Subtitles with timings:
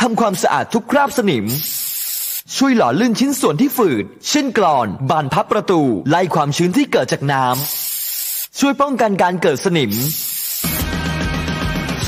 [0.00, 1.46] ทำความสะอาดทุกคราบสนิม
[2.56, 9.92] ช่วยหล่อลื่นชิ้นส่วนที่ฝืด เช่นกรอน บานพับประตู ไล่ความชื้นที่เกิดจากน้ำ ช่วยป้องกันการเกิดสนิม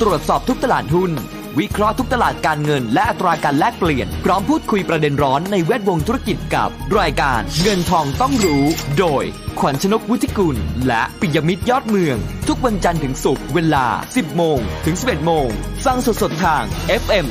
[0.00, 1.12] ตรวจสอบทุกตลาดหุ้น
[1.58, 8.64] วิเคราะห์ทุกตลาดการเงิน และอัตราการแลกเปลี่ยน พร้อมพูดคุยประเด็นร้อนในแวดวงธุรกิจกับรายการเงินทองต้องรู้
[8.98, 9.24] โดย
[9.60, 10.56] ขวัญชนกวุฒิกุล
[10.88, 12.16] และปิยมิตรยอดเมือง
[12.48, 15.48] ทุกวันจันทร์ถึงศุกร์เวลา 10 โมง ถึง 11 โมง
[15.84, 16.62] ฟังสดๆทาง
[17.02, 17.24] FM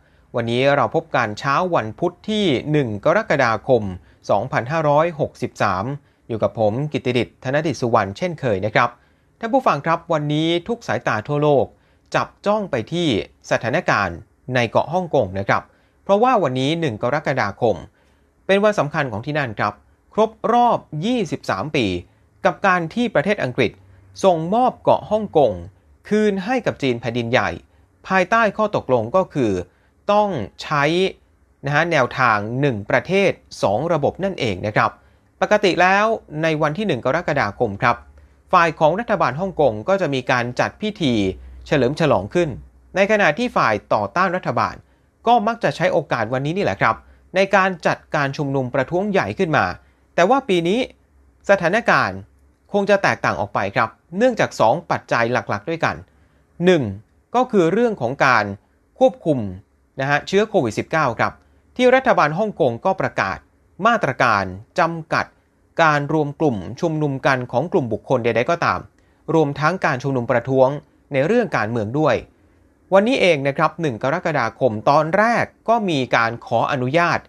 [0.35, 2.45] วันนี้เราพบกันเช้าวันพุธที่
[2.91, 3.83] 1 กรกฎาคม
[5.05, 8.89] 2563 อยู่กับผมกิติดิษฐ์ธนดิษสุวรรณเช่นเคยนะครับ
[9.39, 11.65] ท่านผู้ฟังครับวันนี้ทุกสายตาทั่วโลก
[12.15, 13.07] จับจ้องไปที่
[13.51, 14.17] สถานการณ์
[14.55, 15.63] ในเกาะฮ่องกงนะครับ
[16.03, 17.75] เพราะว่าวันนี้ 1 กรกฎาคม
[18.45, 19.73] เป็นวันสำคัญของที่นั่นครับ
[20.13, 20.77] ครบรอบ
[21.27, 21.85] 23 ปี
[22.45, 23.71] กับการที่ประเทศอังกฤษ
[24.23, 25.51] ส่งมอบเกาะฮ่องกง
[26.09, 27.49] คืนให้กับจีนแผ่นดินใหญ่
[28.07, 29.51] ภายใต้ข้อตกลงก็คือ
[30.11, 30.29] ต้อง
[30.63, 30.83] ใช้
[31.65, 33.31] นะฮะแนวทาง 1 ประเทศ
[33.61, 34.91] 2 ระบบนั่นเองนะครับ
[35.41, 36.05] ปกติแล้ว
[36.43, 37.95] ในวันที่ 1 กรกฎาคมครับ
[38.53, 41.13] ฝ่ายของรัฐบาลฮ่องกงก็จะมีการจัดพิธี
[41.67, 42.49] เฉลิมฉลองขึ้น
[42.95, 44.75] ในขณะที่ฝ่ายต่อต้านรัฐบาล
[45.27, 46.95] ก็มักจะใช้โอกาสวันนี้นี่แหละครับ
[47.35, 49.65] ในการจัดการชุมนุมประท้วงใหญ่ขึ้นมา
[50.15, 50.79] แต่ว่าปีนี้
[51.49, 52.17] สถานการณ์
[52.73, 55.95] คงจะแตกต่างออกไปครับ เนื่องจาก 2 ปัจจัยหลักๆ ด้วยกัน
[56.65, 57.35] 1.
[57.35, 58.45] ก็คือเรื่องของการ
[58.99, 59.39] ควบคุม
[60.01, 61.33] นะฮะเชื้อโควิด -19 ครับ
[61.75, 63.37] ที่รัฐบาลฮ่องกงก็ประกาศ
[63.85, 64.43] มาตรการ
[64.79, 65.25] จำกัด
[65.83, 68.79] การรวมกลุ่มชุมนุมกันของกลุ่มบุคคลใด ๆ ก็ตาม
[69.33, 70.69] รวมทั้งการชุมนุมประท้วง
[71.13, 72.15] ในเรื่องการเมืองด้วย
[72.93, 77.19] วันนี้เองนะครับ1กรกฎาคมตอนแรกก็มีการขออนุญาต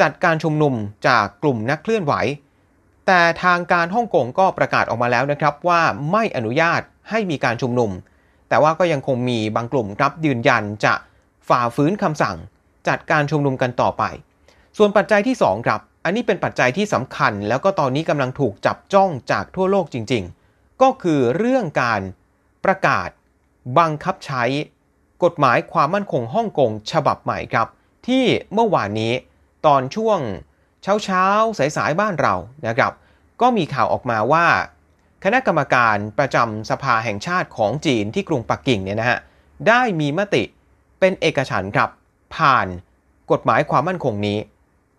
[0.00, 0.74] จัดการชุมนุม
[1.08, 2.14] จากกลุ่มนักเคลื่อนไหว
[3.06, 5.82] แต่ทางการฮ่องกงก็ประกาศออกมาแล้วนะครับว่า
[6.12, 7.90] ไม่อนุญาตให้มีการชุมนุม
[8.48, 10.94] แต่ว่าก็ยังคงมีบางกลุ่มครับยืนยันจะ
[11.48, 12.36] ฝ่าฝืนคำสั่ง
[12.88, 14.02] จัดการชุมนุมกันต่อไป
[14.76, 22.00] ส่วนปัจจัยที่ 2 ครับ อันนี้เป็นปัจจัยที่สำคัญ แล้วก็ตอนนี้กำลังถูกจับจ้องจากทั่วโลกจริง ๆ ก็คือเรื่องการ
[22.64, 23.08] ประกาศ
[23.78, 24.44] บังคับใช้
[25.24, 27.68] กฎหมายความมั่นคงฮ่องกงฉบับใหม่ครับ
[28.06, 29.12] ที่เมื่อวานนี้
[29.66, 30.18] ตอนช่วง
[30.82, 31.24] เช้าเช้า
[31.58, 32.34] สายสายๆบ้านเรา
[32.66, 32.92] นะครับ
[33.40, 34.46] ก็มีข่าวออกมาว่า
[35.24, 39.18] คณะกรรมการประจำสภาแห่งชาติของจีนที่กรุงปักกิ่งเนี่ยนะฮะ
[39.68, 40.42] ได้มีมติ
[41.04, 41.90] เป็นเอกฉันครับ
[42.36, 42.66] ผ่าน
[43.32, 44.38] กฎหมายความมั่นคงนี้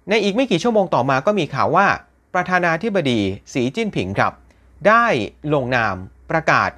[0.10, 1.88] ในอีกไม่กี่ชั่วโมงต่อมาก็มีข่าวว่า
[2.34, 3.20] ประธานาธิบดี
[3.54, 4.34] สีจิ้นผิงครับ
[4.88, 5.06] ได้
[5.54, 5.96] ลงนาม
[6.32, 6.70] ประกาศ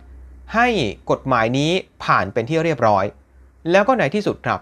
[0.55, 0.67] ให้
[1.11, 1.71] กฎหมายนี้
[2.03, 3.05] ผ่านเป็นที่เรียบร้อย
[3.71, 4.59] แล้วก็ในที่สุดครับ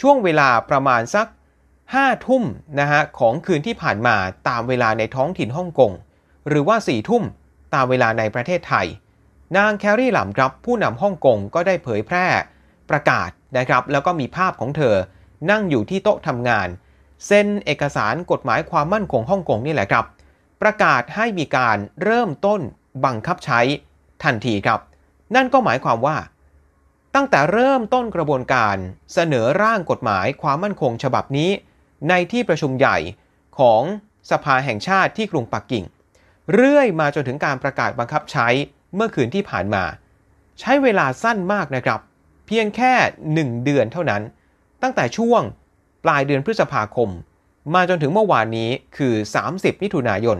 [0.00, 1.26] ช่วงเวลาประมาณสัก
[1.76, 2.42] 5ทุ่ม
[2.80, 4.16] นะฮะของคืนที่ผ่านมา
[4.48, 5.92] ตามเวลาในท้องถิ่นฮ่องกง
[6.48, 7.22] หรือว่า4ทุ่ม
[7.74, 8.86] ตามเวลาในประเทศไทย
[9.56, 12.26] นางแครี่หลำครับผู้นำฮ่องกงก็ได้เผยแพร่
[12.90, 14.96] ประกาศนะครับ แล้วก็มีภาพของเธอ
[15.50, 16.68] นั่งอยู่ที่โต๊ะทำงาน
[17.26, 20.04] เซ็นเอกสารกฎหมายความมั่นคงฮ่องกงนี่แหละครับ
[20.62, 22.60] ประกาศให้มีการเริ่มต้น
[23.04, 23.60] บังคับใช้
[24.24, 24.80] ทันทีครับ
[25.34, 26.16] นั่นก็หมายความว่า
[27.14, 28.76] ตั้งแต่เริ่มต้นกระบวนการ
[29.14, 31.50] เสนอร่างกฎหมายความมั่นคงฉบับนี้
[32.08, 32.98] ในที่ประชุมใหญ่
[33.58, 33.82] ของ
[34.30, 35.84] สภาแห่งชาติที่กรุงปักกิ่ง
[36.54, 38.48] เรื่อยมาจนถึงการประกาศบังคับใช้
[38.94, 39.84] เมื่อคืนที่ผ่านมา
[40.60, 42.00] ใช้เวลาสั้นมากนะครับ
[42.48, 42.92] เพียงแค่
[43.34, 44.22] 1 เดือนเท่านั้น
[44.82, 45.42] ตั้งแต่ช่วง
[46.04, 47.10] ปลายเดือนพฤษภาคม
[47.74, 49.14] มาจนถึงเมื่อวานนี้คือ
[49.48, 50.38] 30 มิถุนายน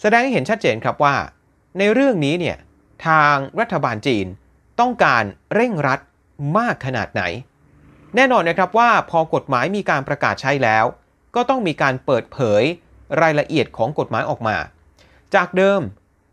[0.00, 1.14] แสดงให้เห็นชัดเจนครับว่า
[1.78, 2.56] ในเรื่องนี้เนี่ย
[3.06, 4.26] ทางรัฐบาลจีน
[4.80, 5.24] ต้องการ
[5.54, 6.00] เร่งรัด
[6.58, 7.22] มากขนาดไหน
[8.16, 10.84] แน่นอนนะครับว่าพอกฎหมายมีการประกาศใช้แล้ว
[11.34, 12.62] ก็ต้องมีการเปิดเผย
[13.22, 14.56] รายละเอียดของกฎหมายออกมา
[15.34, 15.80] จากเดิม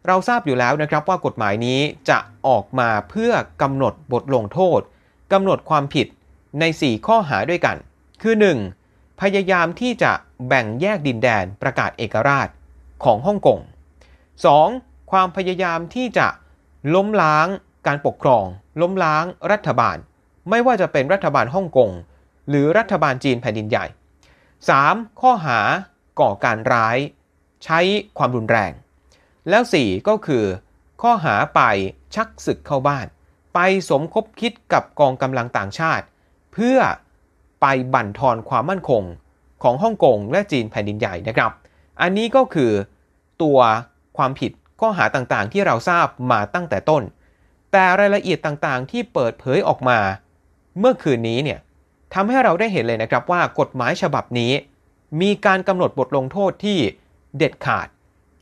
[0.08, 1.80] เราทราบอยู่แล้วนะครับว่ากฎหมายนี้
[2.10, 3.32] จะออกมาเพื่อ
[3.62, 4.82] กำหนดบทลงโทษ
[5.32, 6.08] กำหนดความผิด
[6.60, 7.78] ใน 4 ข้อหาด้วยกัน
[8.22, 8.36] คือ
[8.78, 9.22] 1.
[9.22, 10.12] พยายามที่จะ
[10.48, 12.48] แบ่งแยกดินแดนประกาศเอกราช
[13.04, 13.60] ของฮ่องกง
[14.36, 15.12] 2.
[15.12, 16.28] ความพยายามที่จะ
[16.94, 17.48] ล้มล้าง
[17.88, 18.46] การปกครอง
[18.82, 19.98] ล้มล้างรัฐบาล
[20.50, 21.92] ไม่ว่าจะเป็นรัฐบาลฮ่องกง
[22.50, 23.86] หรือรัฐบาลจีนแผ่นดินใหญ่
[24.54, 25.22] 3.
[25.22, 25.60] ข้อหา
[26.20, 26.98] ก่อการร้าย
[27.66, 27.80] ใช้
[28.18, 28.72] ความรุนแรง
[29.50, 30.46] แล้ว 4 ก็คือ
[31.02, 31.62] ข้อหาไป
[32.16, 33.08] ชักศึกเข้าบ้าน
[33.54, 33.60] ไป
[33.90, 36.06] สมคบคิดกับกองกำลังต่างชาติ
[36.54, 36.78] เพื่อ
[37.62, 39.04] ไปบั่นทอนความมั่นคง
[39.64, 41.52] ของฮ่องกงและจีนแผ่นดินใหญ่นะครับ
[42.02, 42.72] อันนี้ก็คือ
[43.42, 43.60] ตัว
[44.18, 47.04] ความผิดข้อหาต่างๆ ที่เราทราบมาตั้งแต่ต้น
[47.72, 50.00] แต่รายละเอียดต่างๆ ที่เปิดเผยออกมา
[50.80, 51.60] เมื่อคืนนี้เนี่ย
[52.14, 54.52] ทำให้เราได้เห็นเลยนะครับว่ากฎหมายฉบับนี้
[55.22, 56.80] มีการกำหนดบทลงโทษที่
[57.38, 57.88] เด็ดขาด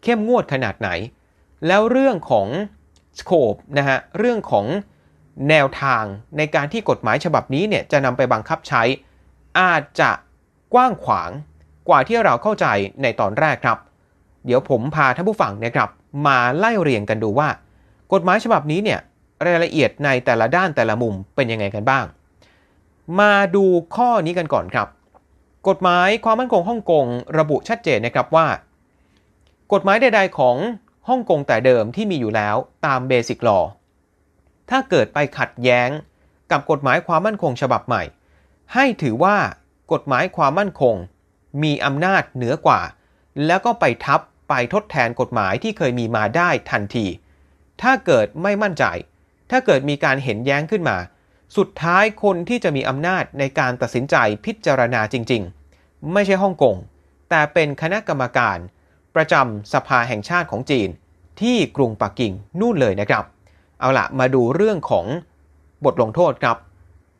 [0.04, 0.90] เข้มงวดขนาดไหน
[1.68, 2.48] แล้วเรื่องของ
[3.20, 4.66] สโคปนะฮะเรื่องของ
[5.50, 6.04] แนวทาง
[6.38, 8.84] ในการที่กฎหมายฉบับนี้เนี่ยจะนำไปบังคับใช้
[9.60, 10.12] อาจจะ
[10.74, 11.32] กว้างขวาง
[11.90, 12.66] กว่าที่เราเข้าใจ
[13.02, 13.78] ในตอนแรกครับ
[14.46, 15.90] เดี๋ยวผมพาท่านผู้ฟังนะครับ
[16.28, 17.50] มาไล่เรียงกันดูว่า
[18.14, 19.00] กฎหมายฉบับนี้เนี่ย
[19.46, 22.06] รายละเอียดในแต่ละด้านแต่ละมุมเป็นยังไงกันบ้าง
[23.20, 23.66] มาดู
[23.96, 24.88] ข้อนี้กันก่อนครับ
[25.68, 27.06] กฎหมายความมั่นคงฮ่องกง
[27.38, 28.48] ระบุชัดเจนนะครับว่า
[29.74, 30.56] กฎหมายใดๆของ
[31.10, 32.56] ฮ่องกงแต่เดิมที่มีอยู่แล้ว
[32.86, 33.60] ตามเบสิกลอ
[34.70, 35.90] ถ้าเกิดไปขัดแย้ง
[36.52, 38.04] กับกฎหมายความมั่นคงฉบับใหม่
[38.74, 39.38] ให้ถือว่า
[39.94, 40.96] กฎหมายความมั่นคง
[41.64, 42.82] มีอำนาจเหนือกว่า
[43.46, 47.06] แล้วก็ไปทับไปทดแทนกฎหมายที่เคยมีมาได้ทันที
[47.82, 48.86] ถ้าเกิดไม่มั่นใจ
[49.52, 50.98] ถ้าเกิดมีการเห็นแย้งขึ้นมา
[51.58, 55.42] สุดท้ายคนที่จะมีอำนาจในการตัดสินใจพิจารณาจริง
[55.78, 56.76] ๆ ไม่ใช่ฮ่องกง
[57.30, 58.58] แต่เป็นคณะกรรมการ
[59.16, 60.90] ประจำสภาแห่งชาติของจีน
[61.42, 63.24] ที่กรุงปักกิ่งนู่นเลยนะครับ
[63.80, 65.06] เอาละมาดูเรื่องของ
[65.86, 66.58] บทลงโทษครับ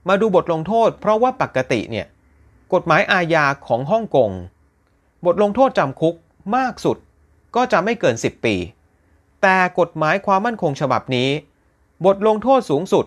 [0.10, 2.08] มาดูบทลงโทษ เพราะว่าปกติเนี่ย
[2.74, 4.32] กฎหมายอาญาของฮ่องกง
[5.26, 6.16] บทลงโทษจำคุก
[6.56, 6.98] มากสุด
[7.56, 8.56] ก็จะไม่เกิน 10 ปี
[9.42, 11.30] แต่กฎหมายความมั่นคงฉบับนี้
[12.06, 13.06] บทลงโทษสูงสุด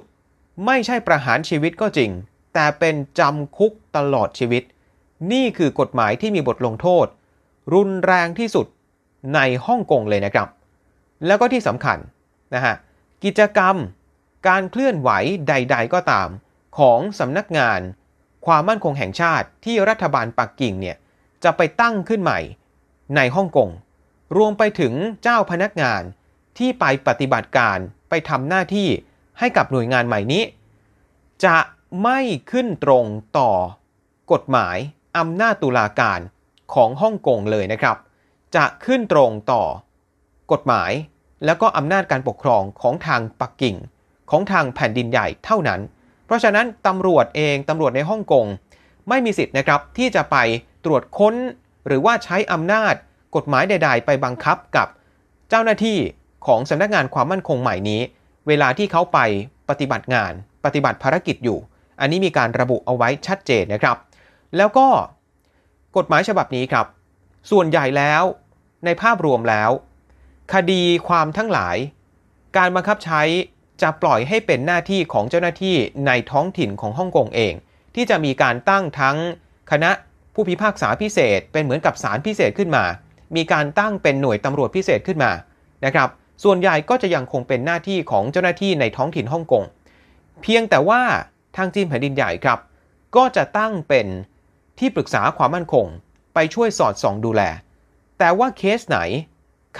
[0.66, 2.10] ไม่ใช่ประหารชีวิตก็จริง
[2.54, 4.62] แต่เป็นจำคุกตลอดชีวิต
[5.32, 7.06] นี่คือกฎหมายที่มีบทลงโทษ
[7.74, 8.66] รุนแรงที่สุด
[9.34, 10.48] ในฮ่องกงเลยนะครับ
[11.26, 11.98] แล้วก็ที่สำคัญ
[12.54, 12.74] นะฮะ
[13.24, 13.76] กิจกรรม
[14.48, 15.10] การเคลื่อนไหว
[15.48, 16.28] ใด ๆ ก็ตาม
[16.78, 17.80] ของสำนักงาน
[18.46, 20.96] ความมั่นคงแห่งชาติที่รัฐบาลปักกิ่งเนี่ย
[21.44, 22.40] จะไปตั้งขึ้นใหม่
[23.16, 23.70] ในฮ่องกง
[24.36, 26.02] รวมไปถึงเจ้าพนักงาน
[26.58, 28.88] ที่ไปปฏิบัติการไปทำหน้าที่
[29.38, 30.42] ให้กับหน่วยงานใหม่นี้
[31.44, 31.56] จะ
[32.02, 32.18] ไม่
[32.50, 33.04] ขึ้นตรง
[33.38, 33.50] ต่อ
[34.32, 34.76] กฎหมาย
[35.18, 36.20] อำนาจตุลาการ
[36.74, 37.96] ของฮ่องกงเลยนะครับ
[38.56, 39.64] จะขึ้นตรงต่อ
[40.52, 40.90] กฎหมาย
[41.44, 43.76] แล้วก็อำนาจการปกครองของทางปักกิ่ง
[44.30, 45.80] ของทางแผ่นดินใหญ่เท่านั้น
[46.26, 48.46] เพราะฉะนั้นตำรวจเองตำรวจในฮ่องกง
[49.08, 50.36] ไม่มีสิทธิ์นะครับที่จะไป
[50.84, 51.34] ตรวจค้น
[51.86, 52.94] หรือว่าใช้อำนาจ
[53.36, 54.88] กฎหมายใด ๆ ไปบังคับกับ
[55.48, 55.98] เจ้าหน้าที่
[56.46, 58.00] ของสำนักงานความมั่นคงใหม่นี้
[58.48, 59.18] เวลาที่เขาไป
[59.68, 60.32] ปฏิบัติงาน
[60.64, 61.58] ปฏิบัติภารกิจอยู่
[62.00, 63.96] อันนี้มีการระบุเอาไว้ชัดเจนนะครับ
[64.56, 64.86] แล้วก็
[65.96, 66.86] กฎหมายฉบับนี้ครับ
[67.50, 68.22] ส่วนใหญ่แล้ว
[68.84, 69.70] ในภาพรวมแล้ว
[70.54, 71.76] คดีความทั้งหลาย
[72.56, 73.22] การบังคับใช้
[73.82, 77.54] จะปล่อยให้เป็นหน้าที่ของเจ้าหน้าที่ในท้องถิ่นของฮ่องกงเอง
[77.94, 79.16] ที่จะมีการตั้งทั้ง
[79.70, 79.90] คณะ
[80.34, 82.84] ผู้พิพากษาพิเศษ เป็นเหมือนกับศาลพิเศษขึ้นมา
[83.36, 85.32] มีการตั้งเป็นหน่วยตำรวจพิเศษขึ้นมา
[85.84, 86.08] นะครับ
[86.44, 89.64] ส่วนใหญ่ก็จะยังคงเป็นหน้าที่ของเจ้าหน้าที่ในท้องถิ่นฮ่องกง
[90.42, 91.02] เพียงแต่ว่า
[91.56, 92.58] ทางจีนแผ่นดินใหญ่ครับ
[93.16, 94.06] ก็จะตั้งเป็น
[94.78, 95.86] ที่ปรึกษาความมั่นคง
[96.34, 97.42] ไปช่วยสอดส่องดูแล
[98.18, 98.98] แต่ว่าเคสไหน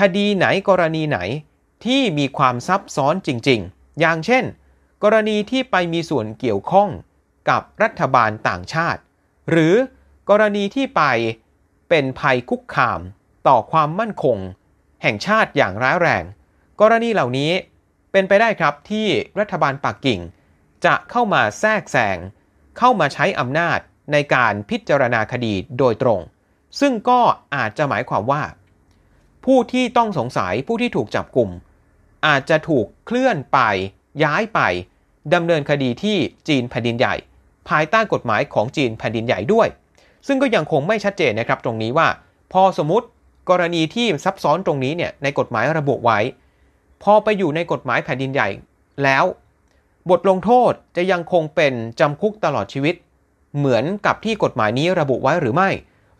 [0.00, 1.18] คดีไหนกรณีไหน
[1.84, 4.44] ที่มีความซับซ้อนจริง ๆ อย่างเช่น
[5.02, 6.88] กรณีที่ไปมีส่วนเกี่ยวข้อง
[7.48, 9.00] กับรัฐบาลต่างชาติ
[9.50, 9.74] หรือ
[10.30, 11.02] กรณีที่ไป
[11.88, 13.00] เป็นภัยคุกคาม
[13.48, 14.38] ต่อความมั่นคง
[15.02, 16.24] แห่งชาติอย่างร้ายแรง
[16.80, 17.50] กรณีเหล่านี้
[18.12, 19.06] เป็นไปได้ครับที่
[19.38, 20.20] รัฐบาลปักกิ่ง
[20.84, 22.18] จะเข้ามาแทรกแซง
[22.78, 23.78] เข้ามาใช้อำนาจ
[24.12, 26.20] ในการพิจารณาคดีโดยตรง
[26.80, 27.20] ซึ่งก็
[27.54, 28.42] อาจจะหมายความว่า
[29.44, 31.50] ผู้ที่ต้องสงสัยผู้ที่ถูกจับกลุ่ม
[32.26, 33.58] อาจจะถูกเคลื่อนไป
[34.24, 34.60] ย้ายไป
[35.34, 36.16] ดำเนินคดีที่
[36.48, 37.14] จีนแผ่นดินใหญ่
[37.68, 39.68] ภายใต้กฎหมายของจีนแผ่นดินใหญ่ด้วย
[40.26, 42.08] ซึ่งก็ยังคงไม่ชัดเจนนะครับตรงนี้ว่า
[42.52, 43.06] พอสมมติ
[43.50, 46.18] กรณีที่ซับซ้อนตรงนี้เนี่ยในกฎหมายระบุไว้
[47.02, 48.48] พอไปอยู่ในกฎหมายแผ่นดินใหญ่
[49.04, 49.24] แล้ว
[50.10, 52.94] บทลงโทษจะยังคงเป็นจำคุกตลอดชีวิต
[53.58, 55.70] เหมือนกับที่กฎหมายนี้ระบุไว้หรือไม่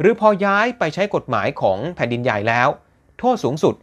[0.01, 2.69] หรือพอย้ายไปใช้กฎหมายของแผ่นดินใหญ่แล้ว
[3.23, 3.75] โทษสูงสุด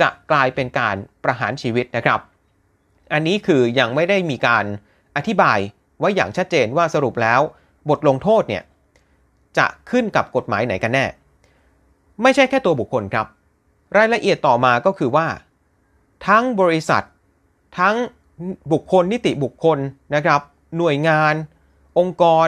[0.00, 2.20] จะกลายเป็นการประหารชีวิตนะครับ
[3.12, 4.64] อันนี้คือยังไม่ได้มีการ
[5.16, 5.58] อธิบาย
[5.98, 7.40] ไว้อย่างชัดเจนว่าสรุปแล้ว
[7.88, 8.62] บทลงโทษเนี่ย
[9.58, 11.06] จะขึ้นกับกฎหมายไหนกันแน่
[12.22, 13.26] ไม่ใช่แค่ตัวบุคคลครับ
[13.96, 15.26] รายละเอียดต่อมาก็คือว่า
[16.26, 17.04] ทั้งบริษัท
[17.78, 17.96] ทั้ง
[18.72, 19.78] บุคคลนิติบุคคล
[20.14, 20.40] นะครับ
[20.76, 21.34] หน่วยงาน
[21.98, 22.46] องค์กร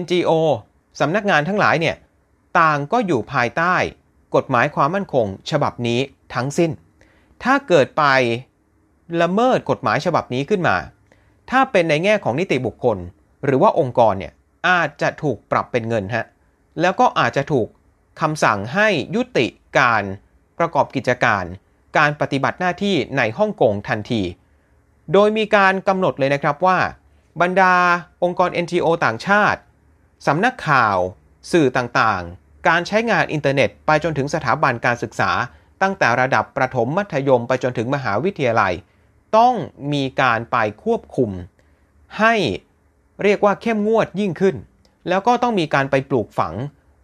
[0.00, 0.30] NGO
[1.00, 1.96] สำนักงานทั้งหลายเนี่ย
[2.60, 3.74] ต่างก็อยู่ภายใต้
[4.36, 6.00] กฎหมายความมั่นคง ฉบับนี้
[6.34, 6.70] ทั้งสิ้น
[7.44, 8.04] ถ้าเกิดไป
[9.22, 10.76] ละเมิดกฎหมายฉบับนี้ขึ้นมา
[11.50, 12.98] ถ้าเป็นในแง่ของนิติบุคคล
[13.44, 14.32] หรือว่าองค์กรเนี่ย
[14.68, 16.26] อาจจะถูกปรับเป็นเงินฮะ
[16.80, 17.66] แล้วก็อาจจะถูก
[18.20, 19.46] คำสั่งให้ยุติ
[19.78, 20.02] การ
[20.58, 21.44] ประกอบกิจการ
[21.98, 24.22] การปฏิบัติหน้าที่ในฮ่องกงทันที
[25.12, 26.78] โดยมีการกำหนดเลยนะครับว่า
[27.40, 27.74] บรรดา
[28.22, 29.60] องค์กร NGO ต่างชาติ
[30.26, 30.96] สำนักข่าว
[31.52, 35.30] สื่อต่างๆ การใช้งานอินเทอร์เน็ตไปจนถึงสถาบันการศึกษา
[35.82, 38.72] ตั้งแต่ระดับประถมมัธยมไปจนถึงมหาวิทยาลัย
[39.36, 39.54] ต้อง
[39.92, 41.30] มีการไปควบคุม
[42.18, 42.34] ให้
[43.22, 44.56] เรียกว่าเข้มงวดยิ่งขึ้น
[45.08, 46.54] แล้วก็ต้องมีการไปปลูกฝัง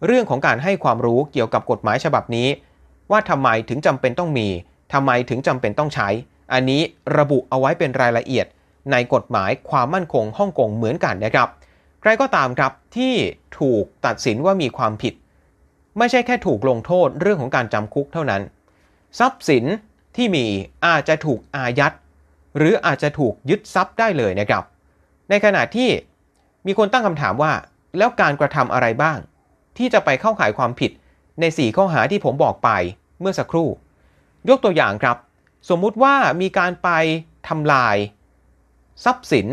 [0.05, 2.47] เรื่องของการให้ความรู้เกี่ยวกับกฎหมายฉบับนี้
[3.11, 4.47] ว่าทำไมถึงจำเป็นต้องมี
[4.93, 6.09] ทำไมถึงจำเป็นต้องใช้
[6.53, 6.81] อันนี้
[7.17, 8.45] ระบุเอาไว้เป็นรายละเอียด
[8.91, 11.47] ในกฎหมายความมั่นคงฮ่องกงเหมือนกันนะครับ
[12.01, 13.13] ใครก็ตามครับที่
[13.59, 15.13] ถูกตัดสินว่ามีความผิด
[15.99, 18.41] ไม่ใช่แค่ถูกลงโทษเรื่องของการจำคุกเท่านั้น
[19.19, 19.65] ทรัพย์สิน
[20.15, 20.45] ที่มี
[20.85, 21.93] อาจจะถูกอายัด
[22.57, 24.63] หรืออาจจะถูกยึดทรัพย์ได้เลยนะครับ
[25.29, 25.89] ในขณะที่
[26.65, 27.53] มีคนตั้งคำถามว่า
[27.97, 29.17] แล้วการกระทำอะไรบ้าง
[29.77, 30.91] ที่จะไปเข้าข่ายความผิด
[31.39, 32.69] ใน 4 ข้อหาที่ผมบอกไป
[33.19, 33.69] เมื่อสักครู่
[34.49, 35.17] ยกตัวอย่างครับ
[35.69, 36.89] สมมุติว่ามีการไป
[37.47, 37.95] ทำลาย
[39.05, 39.47] ทรัพย์สิน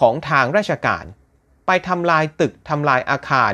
[0.00, 1.04] ของทางราชการ
[1.66, 3.52] ไปทำลายตึกทำลายอาคาร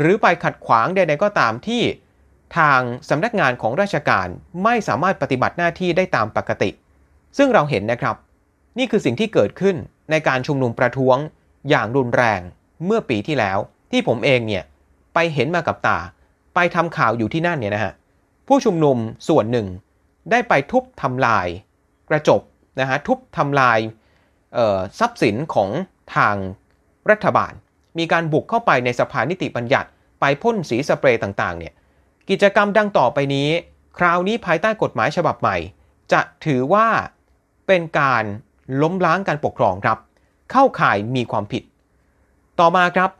[0.00, 1.82] หรือไปขัดขวางใด ๆ ก็ตามที่
[2.58, 4.28] ทางสำนักงานของราชการ
[4.64, 6.70] ไม่สามารถปฏิบัติหน้าที่ได้ตามปกติ
[7.38, 8.16] ซึ่งเราเห็นนะครับ
[8.78, 9.76] นี่คือสิ่งที่เกิดขึ้น
[10.10, 11.16] ในการชุมนุมประท้วง
[11.70, 12.40] อย่างรุนแรง
[12.84, 13.58] เมื่อปีที่แล้ว
[13.90, 14.64] ที่ผมเองเนี่ย
[15.14, 15.98] ไปเห็นมากับตา
[16.54, 17.92] ไปทำข่าวอยู่ที่นั่นเนี่ยนะฮะ
[18.48, 18.96] ผู้ชุมนุม
[19.28, 19.66] ส่วนหนึ่ง
[20.30, 21.46] ได้ไปทุบทำลาย
[22.10, 22.42] กระจก
[22.80, 23.78] นะฮะทุบทำลาย
[24.98, 25.70] ทรัพย์สินของ
[26.16, 26.36] ทาง
[27.10, 27.52] รัฐบาล
[27.98, 29.88] มีการบุกเข้าไปในสภานิติบัญญัติ
[30.20, 31.72] ไปพ่นสีสเปรย์ต่างๆ เนี่ย
[32.30, 33.48] กิจกรรมดังต่อไปนี้
[33.98, 35.56] คราวนี้ภายใต้กฎหมายฉบับใหม่
[36.12, 36.86] จะถือว่า
[37.66, 38.24] เป็นการ
[38.82, 39.98] ล้มล้างการปกครองครับ
[40.50, 41.62] เข้าข่ายมีความผิด
[42.60, 43.10] ต่อมาครับ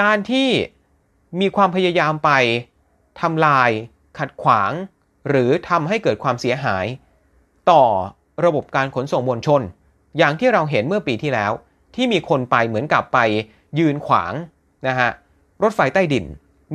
[0.00, 0.48] การที่
[1.40, 2.30] มีความพยายามไป
[3.20, 3.70] ทำลาย
[4.18, 4.72] ขัดขวาง
[5.28, 6.86] หรือทำให้เกิดความเสียหาย
[7.70, 7.84] ต่อ
[8.44, 9.62] ระบบการขนส่งมวลชน
[10.18, 11.52] อย่างที่เราเห็นเมื่อปีที่แล้ว
[11.94, 13.18] ที่มีคนไปเหมือนกับไป
[13.78, 14.32] ยืนขวาง
[14.88, 15.10] นะฮะ
[15.62, 16.24] รถไฟใต้ดิน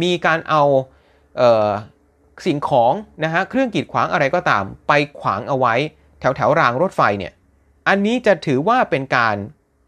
[0.02, 0.64] มีการเอา
[1.38, 1.70] เออ
[2.46, 5.74] สิ่งของนะฮะเครื่องกีดขวางอะไรก็ตาม ไปขวางเอาไว้
[6.20, 7.34] แถวแถวรางรถไฟเนี่ย
[7.88, 9.36] อันนี้จะถือว่าเป็นการ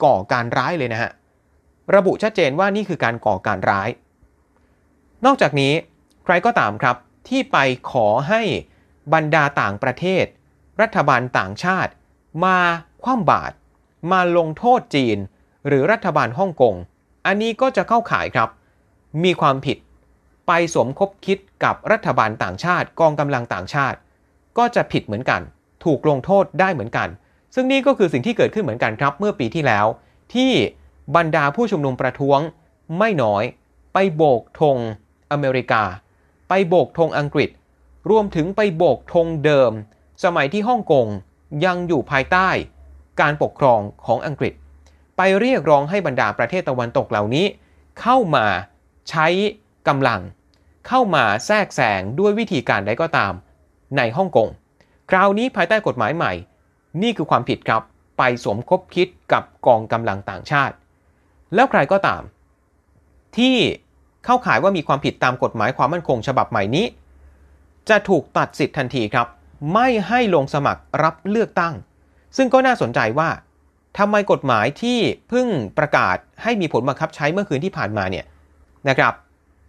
[0.03, 1.11] ก่อการร้ายเลยนะฮะ
[1.95, 3.89] ระบุชัดเจนว่านี่คือการก่อการร้าย
[5.25, 5.73] นอกจากนี้
[6.25, 6.95] ใครก็ตามครับ
[7.27, 7.57] ที่ไป
[7.91, 8.41] ขอให้
[9.13, 10.25] บรรดาต่างประเทศ
[10.81, 11.91] รัฐบาลต่างชาติ
[12.45, 12.57] มา
[13.03, 13.55] คว่ำบาตร
[14.11, 15.17] มาลงโทษจีน
[15.67, 16.75] หรือรัฐบาลฮ่องกง
[17.25, 18.49] อันนี้ก็จะเข้าข่ายครับ
[19.23, 19.77] มีความผิด
[20.47, 23.97] ไปสมคบคิดกับรัฐบาลต่างชาติกองกำลังต่างชาติ
[24.57, 25.41] ก็จะผิดเหมือนกัน
[25.83, 27.07] ถูกลงโทษได้เหมือนกัน
[27.55, 29.85] ซึ่งนี่ก็คือสิ่งที่เกิดขึ้นเหมือนกันครับ เมื่อปีที่แล้ว
[30.33, 30.51] ที่
[31.15, 32.39] บรรดาผู้ชุมนุมประท้วง
[32.99, 33.43] ไม่น้อย
[33.93, 34.77] ไปโบกธง
[35.31, 35.83] อเมริกา
[36.49, 37.49] ไปโบกธงอังกฤษ
[38.09, 39.71] รวมถึงไปโบกธงเดิม
[40.23, 41.07] สมัยที่ฮ่องกง
[41.65, 42.49] ยังอยู่ภายใต้
[43.21, 44.53] การปกครองของอังกฤษ
[45.17, 47.45] ไปเรียกร้องให้บรรดาประเทศตะวันตกเหล่านี้
[48.01, 48.45] เข้ามา
[49.09, 49.27] ใช้
[49.87, 50.21] กำลัง
[50.87, 53.33] เข้ามาแทรกแซงด้วยวิธีการใดก็ตาม
[53.97, 54.49] ในฮ่องกง
[55.09, 56.33] คราวนี้ภายใต้กฎหมายใหม่
[57.01, 57.81] นี่คือความผิดครับ
[58.17, 60.75] ไปสมคบคิดกับกองกำลังต่างชาติ
[61.55, 62.21] แล้วใครก็ตาม
[63.37, 63.55] ที่
[64.25, 66.85] เข้าข่ายว่ามีความผิดตามกฎหมายความมั่นคงฉบับใหม่นี้
[67.89, 69.27] จะถูกตัดสิทธิ์ทันทีครับ
[69.73, 71.73] ไม่ให้ลงสมัครรับเลือกตั้ง
[72.37, 73.29] ซึ่งก็น่าสนใจว่า
[73.97, 74.99] ทำไมกฎหมายที่
[75.29, 75.47] เพิ่ง
[75.77, 78.25] ประกาศให้มีผลบังคับใช้เมื่อคืนที่ผ่านมาเนี่ย
[78.89, 79.13] นะครับ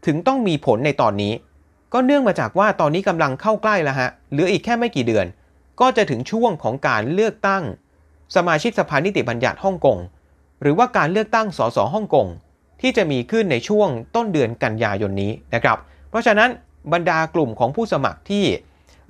[0.06, 1.32] ถึงต้องมีผลในตอนนี้
[1.92, 5.26] ก็เนื่องมาจากว่าตอนนี้กำลังเข้าใกล้แล้วฮะเหลืออีกแค่ไม่กี่เดือน
[5.80, 7.62] ก็จะถึงช่วงของการเลือกตั้ง
[8.36, 9.98] สมาชิกสภานิติบัญญัติฮ่องกง
[10.62, 12.26] หรือว่าการเลือกตั้งสสฮ่องกง
[12.80, 15.78] ที่จะมีขึ้นในช่วงต้นเดือนกันยายนนี้นะครับ
[16.10, 16.50] เพราะฉะนั้น
[16.92, 18.44] บรรดากลุ่มของผู้สมัครที่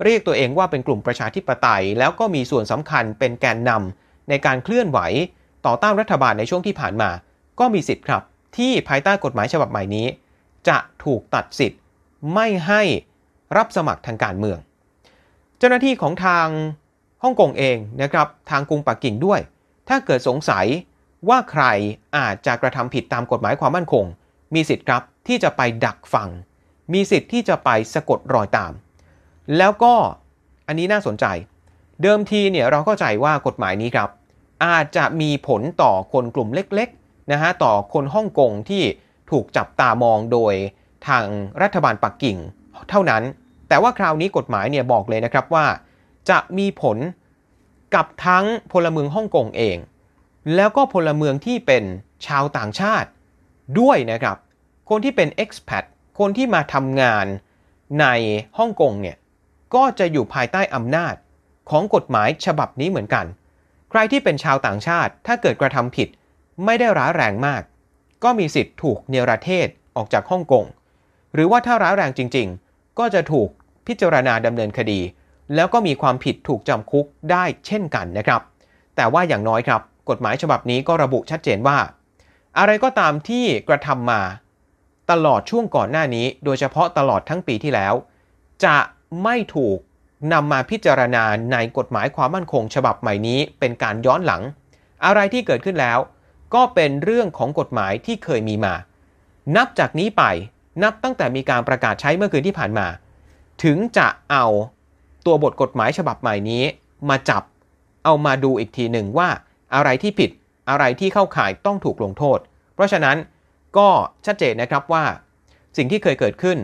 [0.03, 4.99] เรียกตัวเองว่าเป็นกลุ่มประชาธิปไตย แล้วก็มีส่วนสำคัญเป็นแกนนำ ในการเคลื่อนไหว
[5.65, 7.09] ต่อต้านรัฐบาลในช่วงที่ผ่านมา
[7.59, 8.23] ก็มีสิทธิ์ครับ
[8.57, 10.07] ที่ภายใต้กฎหมายฉบับใหม่นี้
[10.67, 11.79] จะถูกตัดสิทธิ์
[12.33, 12.81] ไม่ให้
[13.57, 14.57] รับสมัครทางการเมือง
[15.57, 16.47] เจ้าหน้าที่ของทาง
[17.23, 19.39] ฮ่องกงเองนะครับทางกรุงปักกิ่งด้วย
[19.89, 20.65] ถ้าเกิดสงสัย
[21.29, 21.63] ว่าใคร
[22.17, 24.05] อาจจะกระทำผิดตามกฎหมายความมั่นคง
[24.53, 26.29] มีสิทธิ์ครับที่จะไปดักฟัง
[26.93, 28.73] มีสิทธิ์ที่จะไปสะกดรอยตาม
[29.57, 29.93] แล้วก็
[30.67, 31.25] อันนี้น่าสนใจ
[32.01, 34.09] เดิมทีเนี่ยเราเข้าใจว่ากฎหมายนี้ครับ
[34.65, 38.83] อาจจะมีผลต่อคนกลุ่มเล็กๆนะฮะต่อคนฮ่องกงที่
[39.31, 40.53] ถูกจับตามองโดย
[41.07, 41.25] ทาง
[41.61, 42.37] รัฐบาลปักกิ่ง
[42.89, 43.23] เท่านั้น
[43.67, 45.65] แต่ว่าคราวนี้กฎหมายเนี่ยบอกเลยนะครับว่า
[46.29, 46.97] จะมีผล
[47.95, 49.77] กับทั้งพลเมืองฮ่องกงเอง
[50.55, 51.83] แล้วก็พลเมืองที่เป็น
[52.27, 53.09] ชาวต่างชาติ
[53.79, 54.37] ด้วยนะครับ
[54.89, 55.83] คนที่เป็น expat
[56.19, 57.25] คนที่มาทำงาน
[58.01, 58.05] ใน
[58.57, 59.17] ฮ่องกงเนี่ย
[59.75, 61.15] ก็จะอยู่ภายใต้อำนาจ
[61.69, 63.25] ของกฎหมายฉบับนี้เหมือนกัน
[63.89, 66.07] ใครที่เป็นชาวต่างชาติถ้าเกิดกระทำผิด
[66.65, 67.61] ไม่ได้ร้ายแรงมาก
[68.23, 70.65] ก็มีสิทธิ์ถูกเนรเทศออกจากฮ่องกง
[71.33, 73.49] หรือว่าถ้าร้ายแรงจริง ๆ ก็จะถูก
[73.87, 74.99] พิจารณาดำเนินคดี
[75.55, 78.41] แล้วก็มีความผิดถูกจำคุกได้เช่นกันนะครับ
[78.95, 81.77] แต่ว่าอย่างน้อยครับ กฎหมายฉบับนี้ก็ระบุชัดเจนว่า
[82.57, 84.21] อะไรก็ตามที่กระทำมา
[85.11, 87.93] ตลอดช่วงก่อนหน้านี้ โดยเฉพาะตลอดทั้งปีที่แล้ว
[88.65, 88.77] จะ
[89.23, 89.77] ไม่ถูก
[90.33, 94.41] นำมาพิจารณาในกฎหมายความมั่นคงฉบับใหม่นี้เป็นการย้อนหลัง
[95.05, 95.99] อะไรที่เกิดขึ้นแล้ว
[96.53, 98.73] ก็เป็นเรื่องของกฎหมายที่เคยมีมา
[99.55, 100.23] นับจากนี้ไป
[100.83, 102.87] นับตั้งแต่มีการประกาศใช้เมื่อคืนที่ผ่านมา
[103.63, 104.45] ถึงจะเอา
[105.25, 106.63] ตัวบทกฎหมายฉบับใหม่นี้
[107.09, 107.43] มาจับ
[108.05, 109.29] เอามาดูอีกทีหนึ่งว่า
[109.75, 110.31] อะไรที่ผิด
[110.69, 112.39] อะไรที่เข้าข่ายต้องถูกลงโทษ
[112.73, 113.17] เพราะฉะนั้น
[113.77, 113.89] ก็
[114.25, 115.03] ชัดเจนนะครับว่า
[115.77, 116.57] สิ่งที่เคยเกิดขึ้น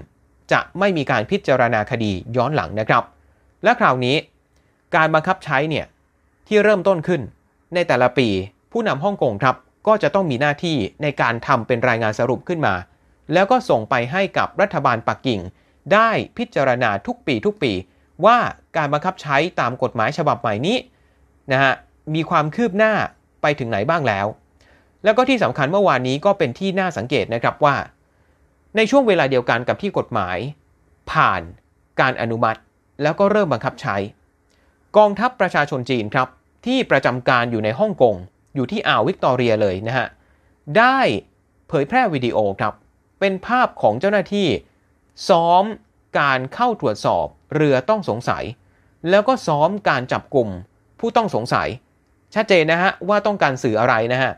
[0.51, 3.03] จะไม่มีการพิจารณาคดีย้อนหลังนะครับ
[3.63, 4.15] และคราวนี้
[4.95, 5.85] การบังคับใช้เนี่ย
[6.47, 7.21] ที่เริ่มต้นขึ้น
[7.73, 8.27] ในแต่ละปี
[8.71, 9.55] ผู้นำฮ่องกงครับ
[9.87, 12.75] ก็จะต้องมีหน้าที่ในการทำเป็นรายงานสรุปขึ้นมา
[13.33, 15.39] แล้วก็ส่งไปให้กับรัฐบาลปักกิ่ง
[15.93, 17.71] ได้พิจารณาทุกปีทุกปี
[18.25, 18.37] ว่า
[18.77, 20.77] การบังคับใช้ตามกฎหมายฉบับใหม่นี้
[21.51, 21.73] นะฮะ
[22.15, 22.93] มีความคืบหน้า
[23.41, 24.25] ไปถึงไหนบ้างแล้ว
[25.03, 27.75] แล้วก็ที่สำคัญเมื่อวานนี้ก็เป็นที่น่าสังเกตนะครับว่า
[28.75, 30.37] ในช่วงเวลาเดียวกันกับที่กฎหมาย
[31.11, 31.41] ผ่าน
[31.99, 32.59] การอนุมัติ
[33.01, 33.95] แล้วก็เริ่มบังคับใช้
[34.97, 36.27] กองทัพประชาชนจีนครับ
[36.65, 38.15] ที่ประจำการอยู่ในฮ่องกง
[38.55, 40.07] อยู่ที่อ่าววิกตอเรียเลยนะฮะ
[40.77, 40.99] ได้
[41.67, 42.73] เผยแพร่วิดีโอครับ
[43.19, 44.47] เป็นภาพของเจ้าหน้าที่
[45.29, 45.63] ซ้อม
[46.19, 47.25] การเข้าตรวจสอบ
[47.55, 48.43] เรือต้องสงสัย
[49.09, 50.47] แล้วก็ซ้อมการจับกลุ่ม
[50.99, 51.67] ผู้ต้องสงสัย
[52.35, 54.31] ชัดเจนนะฮะว่าต้องการสื่ออะไรนะฮะ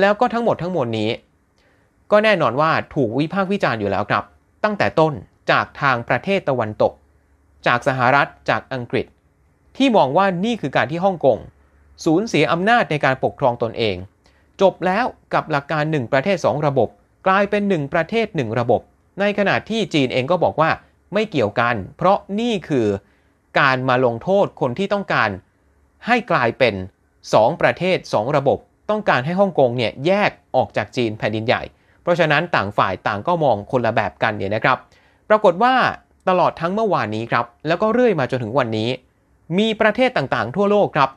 [0.00, 1.10] แล้วก็ทั้งหมดทั้งมวลนี้
[2.10, 4.24] ก็แน่นอนว่าถูกวิพากษ์วิจารณ์อยู่แล้วครับ
[4.64, 5.12] ตั้งแต่ต้น
[5.50, 6.92] จากทางประเทศตะวันตก
[7.66, 9.06] จากสหรัฐจากอังกฤษ
[9.76, 11.38] ที่มองว่านี่คือการที่ฮ่องกง
[12.04, 13.96] สูญเสียอำนาจในการปกครองตนเอง
[14.60, 16.88] จบแล้วกับหลักการ 1 ประเทศ 2 ระบบ
[17.26, 18.80] กลายเป็น 1 ประเทศ 1 ระบบ
[19.20, 20.70] ในขณะที่จีนเองก็บอกว่า
[21.14, 22.86] ไม่เกี่ยวกัน เพราะนี่คือ
[23.60, 25.30] การมาลงโทษคนที่ต้องการ
[26.06, 26.74] ให้กลายเป็น
[27.22, 28.58] 2 ประเทศ 2 ระบบ
[28.90, 31.62] ต้องการให้ฮ่องกงเนี่ยแยกออกจากจีนแผ่นดินใหญ่
[32.02, 34.78] เพราะฉะนั้นต่างฝ่ายต่างก็มองคนละแบบกันเนี่ยนะครับ
[35.28, 35.74] ปรากฏว่า
[36.28, 38.90] ตลอดทั้งเมื่อวานนี้ครับ แล้วก็เรื่อยมาจนถึงวันนี้
[39.58, 41.10] มีประเทศต่างๆ ทั่วโลกครับ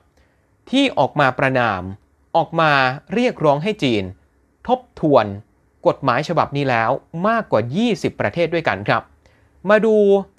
[0.71, 1.81] ที่ออกมาประนาม
[2.37, 2.71] ออกมา
[3.13, 4.03] เรียกร้องให้จีน
[4.67, 5.25] ทบทวน
[5.87, 6.89] กฎหมายฉบับนี้แล้ว
[7.27, 9.03] มากกว่า 20 ประเทศด้วยกันครับ
[9.69, 9.95] มาดู